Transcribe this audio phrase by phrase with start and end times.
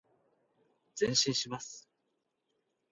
[0.95, 1.87] 前進します。